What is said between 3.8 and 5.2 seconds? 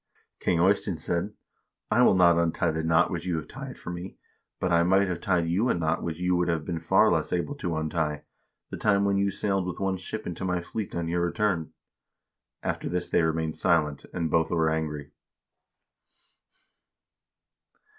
me, but I might